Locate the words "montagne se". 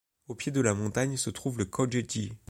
0.73-1.29